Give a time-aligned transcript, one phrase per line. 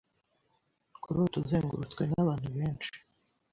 [1.03, 2.91] Kurota uzengurutswe n’abantu benshi.